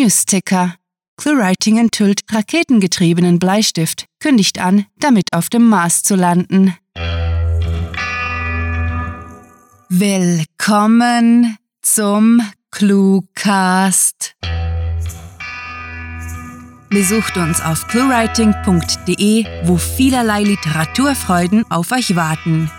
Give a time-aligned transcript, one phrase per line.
[0.00, 0.76] Newsticker.
[1.18, 6.74] ClueWriting enthüllt raketengetriebenen Bleistift, kündigt an, damit auf dem Mars zu landen.
[9.90, 12.40] Willkommen zum
[12.70, 14.36] Cluecast.
[16.88, 22.70] Besucht uns auf cluewriting.de, wo vielerlei Literaturfreuden auf euch warten.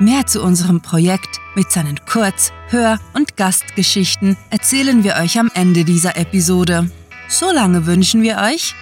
[0.00, 5.84] Mehr zu unserem Projekt mit seinen Kurz-, Hör- und Gastgeschichten erzählen wir euch am Ende
[5.84, 6.90] dieser Episode.
[7.28, 8.74] Solange wünschen wir euch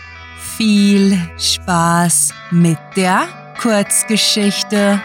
[0.56, 3.26] viel Spaß mit der
[3.60, 5.02] Kurzgeschichte.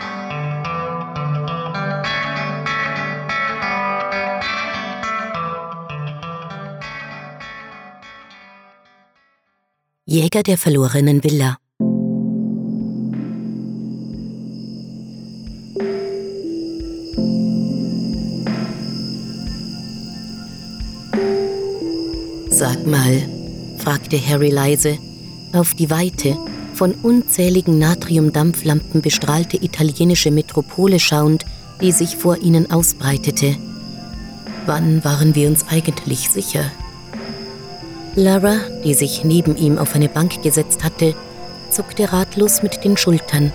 [10.05, 11.57] Jäger der verlorenen Villa.
[22.93, 23.21] Sag mal,
[23.79, 24.99] fragte Harry leise,
[25.52, 26.38] auf die weite,
[26.75, 31.44] von unzähligen Natriumdampflampen bestrahlte italienische Metropole schauend,
[31.81, 33.55] die sich vor ihnen ausbreitete.
[34.67, 36.71] Wann waren wir uns eigentlich sicher?
[38.14, 41.16] Lara, die sich neben ihm auf eine Bank gesetzt hatte,
[41.71, 43.52] zuckte ratlos mit den Schultern.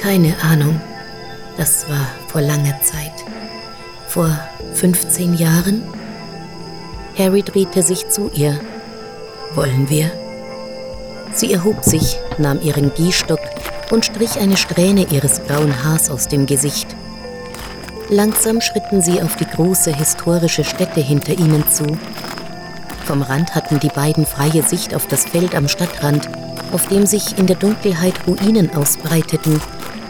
[0.00, 0.80] Keine Ahnung.
[1.58, 3.12] Das war vor langer Zeit.
[4.08, 4.30] Vor
[4.72, 5.82] 15 Jahren?
[7.18, 8.58] Harry drehte sich zu ihr.
[9.54, 10.10] Wollen wir?
[11.34, 13.40] Sie erhob sich, nahm ihren Gehstock
[13.90, 16.88] und strich eine Strähne ihres grauen Haars aus dem Gesicht.
[18.08, 21.86] Langsam schritten sie auf die große historische Stätte hinter ihnen zu,
[23.10, 26.28] vom Rand hatten die beiden freie Sicht auf das Feld am Stadtrand,
[26.70, 29.60] auf dem sich in der Dunkelheit Ruinen ausbreiteten,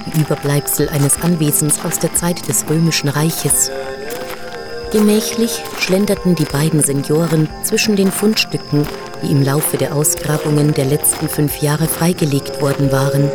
[0.05, 3.70] die Überbleibsel eines Anwesens aus der Zeit des Römischen Reiches.
[4.92, 8.84] Gemächlich schlenderten die beiden Senioren zwischen den Fundstücken,
[9.22, 13.30] die im Laufe der Ausgrabungen der letzten fünf Jahre freigelegt worden waren.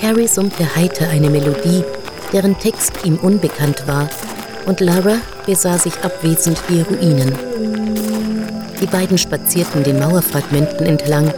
[0.00, 1.82] Harry summte heiter eine Melodie,
[2.32, 4.08] deren Text ihm unbekannt war,
[4.66, 7.36] und Lara besah sich abwesend die Ruinen.
[8.80, 11.34] Die beiden spazierten den Mauerfragmenten entlang,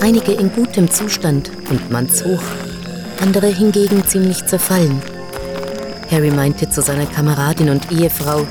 [0.00, 2.42] einige in gutem Zustand und mannshoch,
[3.20, 5.02] andere hingegen ziemlich zerfallen.
[6.10, 8.46] Harry meinte zu seiner Kameradin und Ehefrau,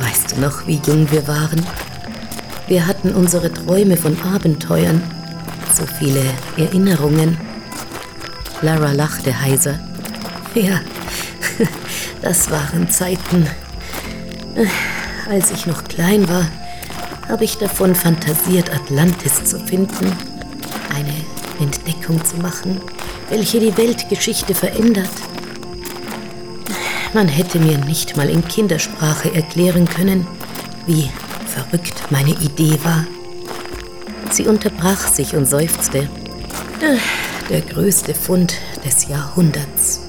[0.00, 1.64] weißt du noch, wie jung wir waren?
[2.66, 5.02] Wir hatten unsere Träume von Abenteuern,
[5.74, 6.22] so viele
[6.56, 7.38] Erinnerungen.
[8.62, 9.78] Lara lachte heiser.
[10.54, 10.80] Ja,
[12.22, 13.46] das waren Zeiten,
[15.28, 16.46] als ich noch klein war
[17.30, 20.12] habe ich davon fantasiert, Atlantis zu finden,
[20.92, 21.14] eine
[21.60, 22.80] Entdeckung zu machen,
[23.28, 25.08] welche die Weltgeschichte verändert.
[27.12, 30.26] Man hätte mir nicht mal in Kindersprache erklären können,
[30.86, 31.10] wie
[31.46, 33.04] verrückt meine Idee war.
[34.30, 36.08] Sie unterbrach sich und seufzte.
[37.50, 38.54] Der größte Fund
[38.86, 40.00] des Jahrhunderts.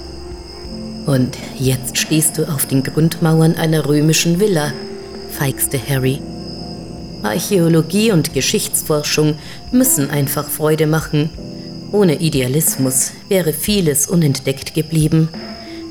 [1.08, 4.72] Und jetzt stehst du auf den Grundmauern einer römischen Villa,
[5.32, 6.22] feixte Harry.
[7.24, 9.40] Archäologie und Geschichtsforschung
[9.72, 11.32] müssen einfach Freude machen.
[11.92, 15.30] Ohne Idealismus wäre vieles unentdeckt geblieben.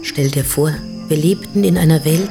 [0.03, 0.73] Stell dir vor,
[1.11, 2.31] wir lebten in einer Welt,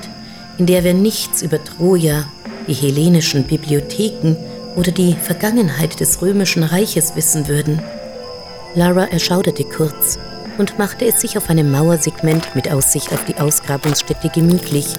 [0.57, 2.23] in der wir nichts über Troja,
[2.65, 4.37] die hellenischen Bibliotheken
[4.77, 7.81] oder die Vergangenheit des römischen Reiches wissen würden.
[8.75, 10.17] Lara erschauderte kurz
[10.57, 14.95] und machte es sich auf einem Mauersegment mit Aussicht auf die Ausgrabungsstätte gemütlich.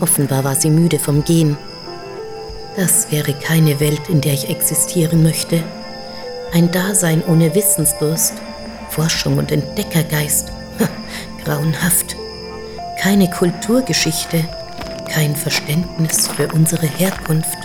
[0.00, 1.56] Offenbar war sie müde vom Gehen.
[2.76, 5.62] Das wäre keine Welt, in der ich existieren möchte.
[6.52, 8.34] Ein Dasein ohne Wissensdurst,
[8.90, 10.52] Forschung und Entdeckergeist.
[11.44, 12.15] grauenhaft.
[12.98, 14.44] Keine Kulturgeschichte,
[15.08, 17.58] kein Verständnis für unsere Herkunft.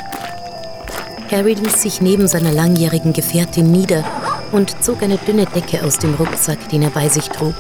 [1.32, 4.04] Harry ließ sich neben seiner langjährigen Gefährtin nieder
[4.52, 7.56] und zog eine dünne Decke aus dem Rucksack, den er bei sich trug.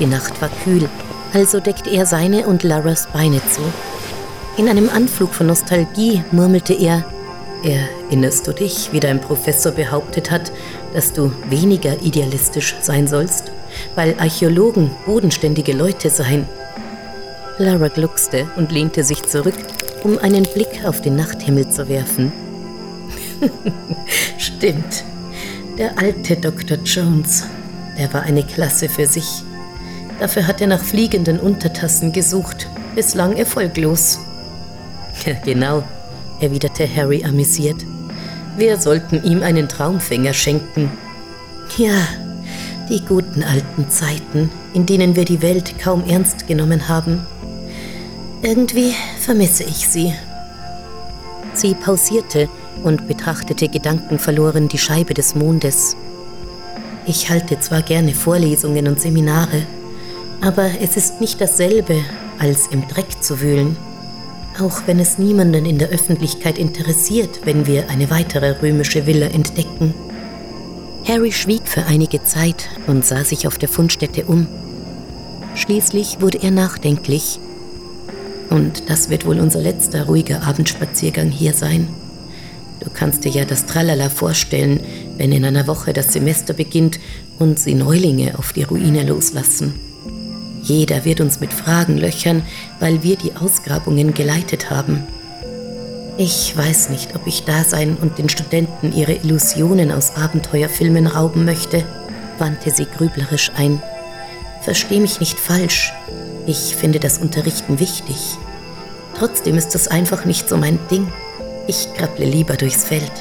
[0.00, 0.88] Die Nacht war kühl,
[1.32, 3.62] also deckte er seine und Laras Beine zu.
[4.56, 7.04] In einem Anflug von Nostalgie murmelte er,
[7.62, 10.50] Erinnerst du dich, wie dein Professor behauptet hat,
[10.94, 13.52] dass du weniger idealistisch sein sollst,
[13.94, 16.48] weil Archäologen bodenständige Leute seien?
[17.60, 19.54] Lara gluckste und lehnte sich zurück,
[20.02, 22.32] um einen Blick auf den Nachthimmel zu werfen.
[24.38, 25.04] Stimmt.
[25.76, 26.78] Der alte Dr.
[26.78, 27.44] Jones,
[27.98, 29.42] der war eine Klasse für sich.
[30.18, 34.18] Dafür hat er nach fliegenden Untertassen gesucht, bislang erfolglos.
[35.44, 35.82] Genau,
[36.40, 37.84] erwiderte Harry amüsiert.
[38.56, 40.90] Wir sollten ihm einen Traumfänger schenken.
[41.76, 42.08] Ja,
[42.88, 47.26] die guten alten Zeiten, in denen wir die Welt kaum ernst genommen haben.
[48.42, 50.14] Irgendwie vermisse ich sie.
[51.52, 52.48] Sie pausierte
[52.82, 55.94] und betrachtete gedankenverloren die Scheibe des Mondes.
[57.06, 59.66] Ich halte zwar gerne Vorlesungen und Seminare,
[60.40, 62.02] aber es ist nicht dasselbe,
[62.38, 63.76] als im Dreck zu wühlen.
[64.58, 69.92] Auch wenn es niemanden in der Öffentlichkeit interessiert, wenn wir eine weitere römische Villa entdecken.
[71.06, 74.46] Harry schwieg für einige Zeit und sah sich auf der Fundstätte um.
[75.56, 77.38] Schließlich wurde er nachdenklich.
[78.50, 81.88] Und das wird wohl unser letzter ruhiger Abendspaziergang hier sein.
[82.80, 84.80] Du kannst dir ja das Tralala vorstellen,
[85.16, 86.98] wenn in einer Woche das Semester beginnt
[87.38, 89.74] und sie Neulinge auf die Ruine loslassen.
[90.62, 92.42] Jeder wird uns mit Fragen löchern,
[92.80, 95.04] weil wir die Ausgrabungen geleitet haben.
[96.18, 101.44] Ich weiß nicht, ob ich da sein und den Studenten ihre Illusionen aus Abenteuerfilmen rauben
[101.44, 101.84] möchte,
[102.38, 103.80] wandte sie grüblerisch ein.
[104.62, 105.92] Versteh mich nicht falsch.
[106.50, 108.16] Ich finde das Unterrichten wichtig.
[109.16, 111.06] Trotzdem ist es einfach nicht so mein Ding.
[111.68, 113.12] Ich krabble lieber durchs Feld.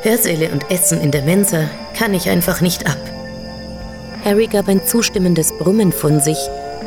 [0.00, 2.96] Hörsäle und Essen in der Mensa kann ich einfach nicht ab.
[4.24, 6.38] Harry gab ein zustimmendes Brummen von sich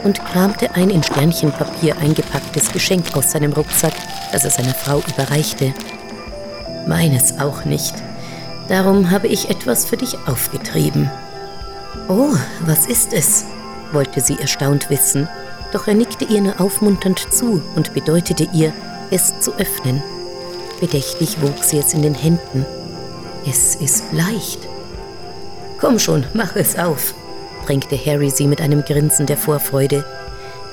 [0.04, 3.94] und kramte ein in Sternchenpapier eingepacktes Geschenk aus seinem Rucksack,
[4.32, 5.72] das er seiner Frau überreichte.
[6.88, 7.94] Meines auch nicht.
[8.70, 11.12] Darum habe ich etwas für dich aufgetrieben.
[12.08, 13.46] Oh, was ist es?
[13.92, 15.28] wollte sie erstaunt wissen,
[15.72, 18.74] doch er nickte ihr nur aufmunternd zu und bedeutete ihr,
[19.12, 20.02] es zu öffnen.
[20.80, 22.66] Bedächtig wog sie es in den Händen.
[23.48, 24.60] Es ist leicht.
[25.80, 27.14] Komm schon, mach es auf,
[27.66, 30.06] drängte Harry sie mit einem Grinsen der Vorfreude.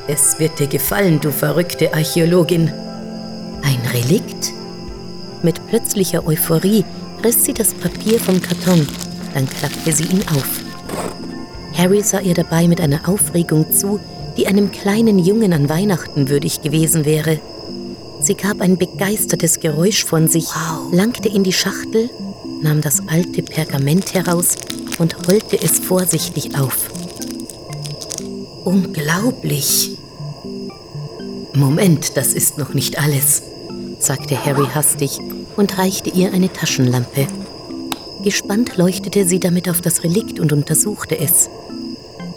[0.08, 2.72] Es wird dir gefallen, du verrückte Archäologin.
[3.62, 4.52] Ein Relikt?
[5.42, 6.84] Mit plötzlicher Euphorie
[7.24, 8.86] riss sie das Papier vom Karton,
[9.34, 10.48] dann klappte sie ihn auf.
[11.76, 14.00] Harry sah ihr dabei mit einer Aufregung zu,
[14.36, 17.40] die einem kleinen Jungen an Weihnachten würdig gewesen wäre.
[18.20, 20.92] Sie gab ein begeistertes Geräusch von sich, wow.
[20.92, 22.10] langte in die Schachtel,
[22.62, 24.56] nahm das alte Pergament heraus
[24.98, 26.90] und rollte es vorsichtig auf.
[28.64, 29.96] Unglaublich!
[31.54, 33.42] Moment, das ist noch nicht alles,
[33.98, 35.18] sagte Harry hastig
[35.56, 37.26] und reichte ihr eine Taschenlampe.
[38.22, 41.48] Gespannt leuchtete sie damit auf das Relikt und untersuchte es.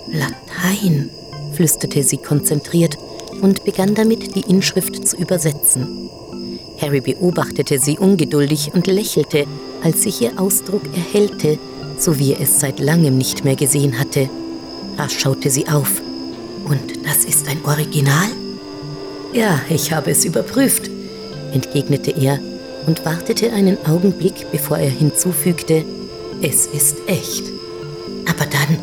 [0.07, 1.09] Latein,
[1.59, 2.97] flüsterte sie konzentriert
[3.41, 6.09] und begann damit, die Inschrift zu übersetzen.
[6.81, 9.45] Harry beobachtete sie ungeduldig und lächelte,
[9.83, 11.59] als sich ihr Ausdruck erhellte,
[11.97, 14.29] so wie er es seit langem nicht mehr gesehen hatte.
[14.97, 16.01] Rasch schaute sie auf.
[16.63, 18.29] Und das ist ein Original?
[19.33, 20.89] Ja, ich habe es überprüft,
[21.51, 22.39] entgegnete er
[22.87, 25.83] und wartete einen Augenblick, bevor er hinzufügte,
[26.41, 27.43] es ist echt.
[28.29, 28.77] Aber dann,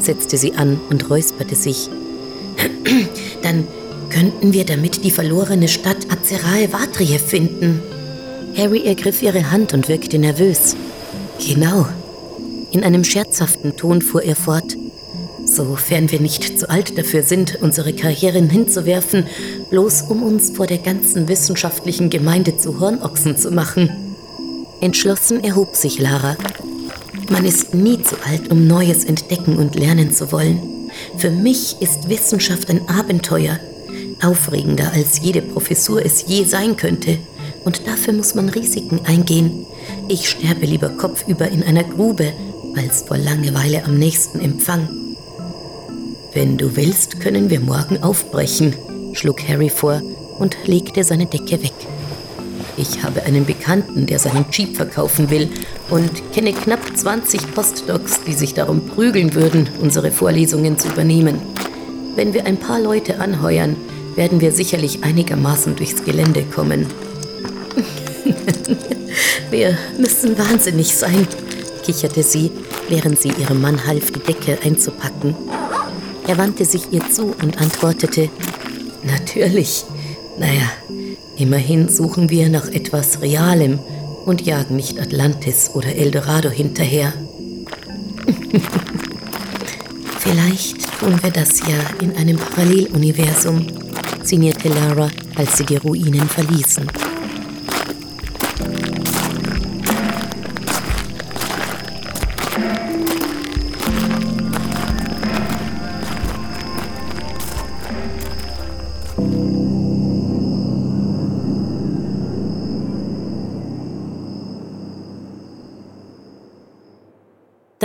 [0.00, 1.88] setzte sie an und räusperte sich,
[3.42, 3.66] dann
[4.10, 7.80] könnten wir damit die verlorene Stadt Azerae Vatrie finden.
[8.56, 10.76] Harry ergriff ihre Hand und wirkte nervös.
[11.46, 11.86] Genau.
[12.70, 14.76] In einem scherzhaften Ton fuhr er fort.
[15.44, 19.26] Sofern wir nicht zu alt dafür sind, unsere Karrieren hinzuwerfen,
[19.70, 23.90] bloß um uns vor der ganzen wissenschaftlichen Gemeinde zu Hornochsen zu machen.
[24.80, 26.36] Entschlossen erhob sich Lara.
[27.30, 30.77] Man ist nie zu alt, um Neues entdecken und lernen zu wollen.
[31.16, 33.58] Für mich ist Wissenschaft ein Abenteuer,
[34.22, 37.18] aufregender als jede Professur es je sein könnte.
[37.64, 39.66] Und dafür muss man Risiken eingehen.
[40.08, 42.32] Ich sterbe lieber kopfüber in einer Grube,
[42.76, 44.88] als vor Langeweile am nächsten Empfang.
[46.32, 48.74] Wenn du willst, können wir morgen aufbrechen,
[49.12, 50.02] schlug Harry vor
[50.38, 51.87] und legte seine Decke weg.
[52.78, 55.48] Ich habe einen Bekannten, der seinen Jeep verkaufen will
[55.90, 61.40] und kenne knapp 20 Postdocs, die sich darum prügeln würden, unsere Vorlesungen zu übernehmen.
[62.14, 63.76] Wenn wir ein paar Leute anheuern,
[64.14, 66.86] werden wir sicherlich einigermaßen durchs Gelände kommen.
[69.50, 71.26] wir müssen wahnsinnig sein,
[71.84, 72.52] kicherte sie,
[72.88, 75.34] während sie ihrem Mann half, die Decke einzupacken.
[76.28, 78.30] Er wandte sich ihr zu und antwortete,
[79.02, 79.84] Natürlich.
[80.38, 80.70] Naja,
[81.38, 83.78] immerhin suchen wir nach etwas Realem
[84.26, 87.12] und jagen nicht Atlantis oder Eldorado hinterher.
[90.18, 93.66] Vielleicht tun wir das ja in einem Paralleluniversum,
[94.22, 96.86] sinnierte Lara, als sie die Ruinen verließen.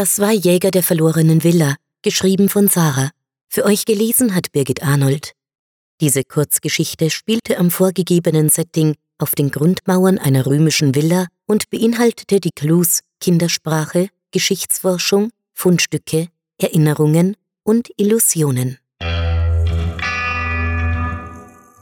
[0.04, 3.12] Das war Jäger der verlorenen Villa, geschrieben von Sarah.
[3.48, 5.32] Für euch gelesen hat Birgit Arnold.
[6.02, 12.52] Diese Kurzgeschichte spielte am vorgegebenen Setting auf den Grundmauern einer römischen Villa und beinhaltete die
[12.54, 18.80] Clues Kindersprache, Geschichtsforschung, Fundstücke, Erinnerungen und Illusionen.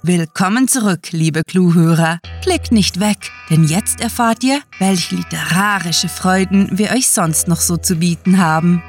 [0.03, 2.17] Willkommen zurück, liebe Clue-Hörer.
[2.41, 7.77] Klickt nicht weg, denn jetzt erfahrt ihr, welche literarische Freuden wir euch sonst noch so
[7.77, 8.81] zu bieten haben.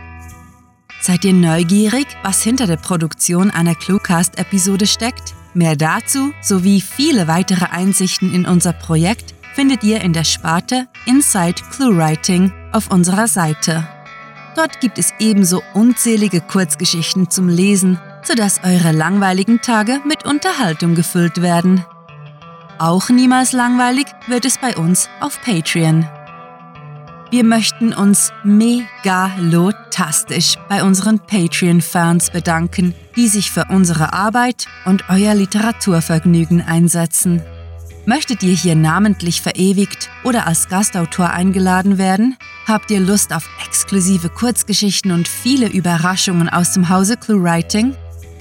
[1.03, 5.35] Seid ihr neugierig, was hinter der Produktion einer Cluecast-Episode steckt?
[5.53, 11.61] Mehr dazu sowie viele weitere Einsichten in unser Projekt findet ihr in der Sparte Inside
[11.73, 13.87] ClueWriting auf unserer Seite.
[14.57, 21.43] Dort gibt es ebenso unzählige Kurzgeschichten zum Lesen, sodass eure langweiligen Tage mit Unterhaltung gefüllt
[21.43, 21.85] werden.
[22.79, 26.09] Auch niemals langweilig wird es bei uns auf Patreon.
[27.31, 35.35] Wir möchten uns megalotastisch bei unseren Patreon-Fans bedanken, die sich für unsere Arbeit und euer
[35.35, 37.43] Literaturvergnügen einsetzen.
[38.05, 42.37] Möchtet ihr hier namentlich verewigt oder als Gastautor eingeladen werden?
[42.67, 47.95] Habt ihr Lust auf exklusive Kurzgeschichten und viele Überraschungen aus dem Hause ClueWriting?